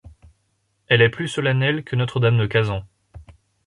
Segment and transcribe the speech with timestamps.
[0.87, 2.87] Elle est plus solennelle que Notre-Dame de Kazan.